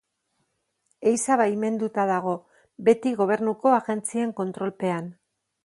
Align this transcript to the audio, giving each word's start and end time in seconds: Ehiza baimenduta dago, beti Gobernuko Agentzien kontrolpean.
Ehiza 1.11 1.37
baimenduta 1.41 2.07
dago, 2.13 2.33
beti 2.89 3.13
Gobernuko 3.21 3.77
Agentzien 3.81 4.35
kontrolpean. 4.41 5.17